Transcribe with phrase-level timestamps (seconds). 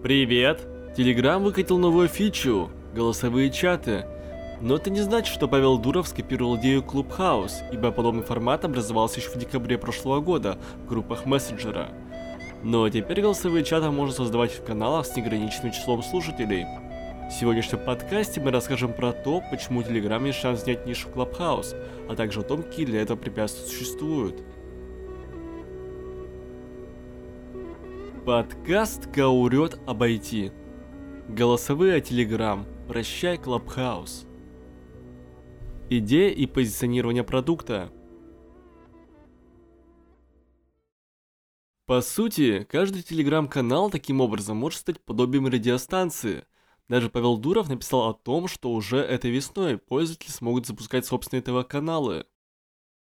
[0.00, 0.60] Привет!
[0.96, 4.06] Telegram выкатил новую фичу– голосовые чаты.
[4.60, 9.30] Но это не значит, что Павел Дуров скопировал идею Clubhouse, ибо подобный формат образовался еще
[9.30, 11.88] в декабре прошлого года в группах мессенджера.
[12.62, 16.64] Но теперь голосовые чаты можно создавать в каналах с неограниченным числом слушателей.
[17.28, 21.74] В сегодняшнем подкасте мы расскажем про то, почему Telegram есть шанс снять нишу Clubhouse,
[22.08, 24.44] а также о том, какие для этого препятствия существуют.
[28.28, 30.52] Подкаст «Каурет обойти».
[31.30, 32.66] Голосовые Telegram.
[32.86, 34.26] Прощай, Клабхаус.
[35.88, 37.90] Идея и позиционирование продукта.
[41.86, 46.44] По сути, каждый телеграм-канал таким образом может стать подобием радиостанции.
[46.86, 52.26] Даже Павел Дуров написал о том, что уже этой весной пользователи смогут запускать собственные ТВ-каналы.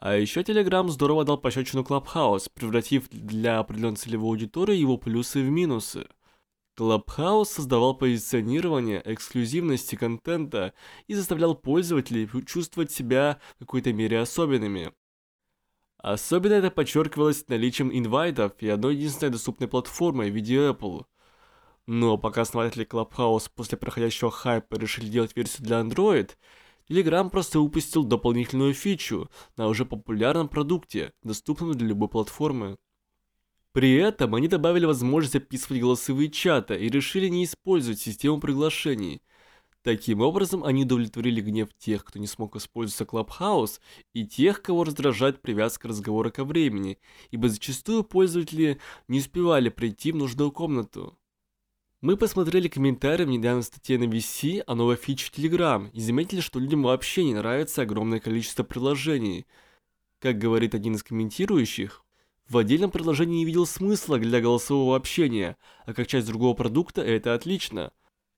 [0.00, 5.50] А еще Telegram здорово дал пощечину Clubhouse, превратив для определенной целевой аудитории его плюсы в
[5.50, 6.08] минусы.
[6.78, 10.72] Clubhouse создавал позиционирование эксклюзивности контента
[11.06, 14.94] и заставлял пользователей чувствовать себя в какой-то мере особенными.
[15.98, 21.04] Особенно это подчеркивалось наличием инвайтов и одной единственной доступной платформой в виде Apple.
[21.86, 26.30] Но пока основатели Clubhouse после проходящего хайпа решили делать версию для Android–
[26.90, 32.78] Telegram просто упустил дополнительную фичу на уже популярном продукте, доступном для любой платформы.
[33.72, 39.22] При этом они добавили возможность записывать голосовые чаты и решили не использовать систему приглашений.
[39.82, 43.78] Таким образом, они удовлетворили гнев тех, кто не смог воспользоваться Clubhouse,
[44.12, 46.98] и тех, кого раздражает привязка разговора ко времени,
[47.30, 51.16] ибо зачастую пользователи не успевали прийти в нужную комнату.
[52.00, 56.58] Мы посмотрели комментарии в недавней статье на VC о новой фиче Telegram и заметили, что
[56.58, 59.46] людям вообще не нравится огромное количество приложений.
[60.18, 62.02] Как говорит один из комментирующих,
[62.48, 67.34] в отдельном приложении не видел смысла для голосового общения, а как часть другого продукта это
[67.34, 67.92] отлично.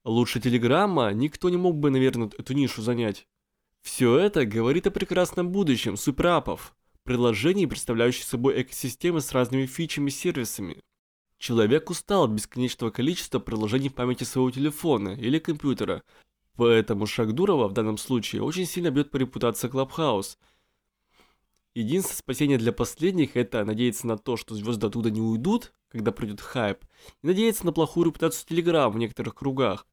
[0.05, 3.28] Лучше Телеграмма никто не мог бы, наверное, эту нишу занять.
[3.81, 6.75] Все это говорит о прекрасном будущем суперапов,
[7.05, 10.83] приложений, представляющих собой экосистемы с разными фичами и сервисами.
[11.42, 16.04] Человек устал от бесконечного количества приложений в памяти своего телефона или компьютера,
[16.54, 20.38] поэтому шаг Дурова в данном случае очень сильно бьет по репутации Clubhouse.
[21.75, 26.41] Единственное спасение для последних это надеяться на то, что звезды оттуда не уйдут, когда придет
[26.41, 26.84] хайп,
[27.22, 29.88] и надеяться на плохую репутацию Telegram в некоторых кругах.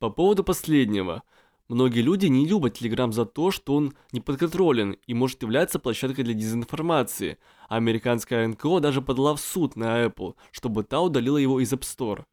[0.00, 1.22] По поводу последнего–
[1.68, 6.24] Многие люди не любят Telegram за то, что он не подконтролен и может являться площадкой
[6.24, 11.60] для дезинформации, а американская НКО даже подала в суд на Apple, чтобы та удалила его
[11.60, 12.24] из App Store.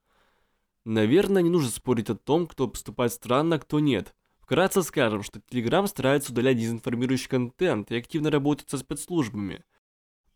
[0.84, 4.16] Наверное, не нужно спорить о том, кто поступает странно, а кто нет.
[4.40, 9.63] Вкратце скажем, что Telegram старается удалять дезинформирующий контент и активно работает со спецслужбами.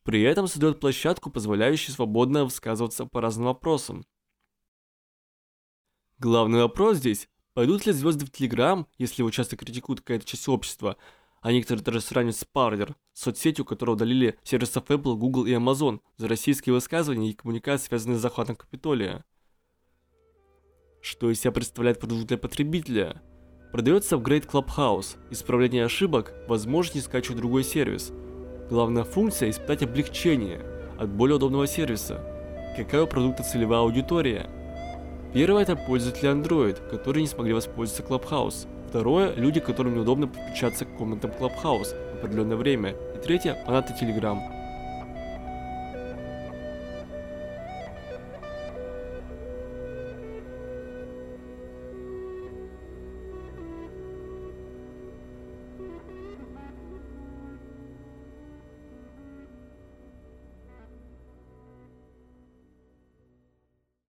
[0.04, 4.06] При этом создает площадку, позволяющую свободно высказываться по разным вопросам.
[6.20, 10.98] Главный вопрос здесь Пойдут ли звезды в Телеграм, если его часто критикуют какая-то часть общества,
[11.42, 16.28] а некоторые даже сравнивают с Parler, соцсетью, которую удалили сервисов Apple, Google и Amazon за
[16.28, 19.24] российские высказывания и коммуникации, связанные с захватом Капитолия.
[21.02, 23.22] Что из себя представляет продукт для потребителя?
[23.72, 28.12] Продается апгрейд Clubhouse, исправление ошибок, возможность скачивать другой сервис.
[28.70, 30.62] Главная функция– испытать облегчение
[30.98, 32.24] от более удобного сервиса.
[32.78, 34.50] Какая у продукта целевая аудитория–
[35.34, 38.68] Первое это пользователи Android, которые не смогли воспользоваться Clubhouse.
[38.90, 42.92] Второе– люди, которым неудобно подключаться к комнатам Clubhouse в определенное время.
[42.92, 44.38] И третье– фанаты Telegram.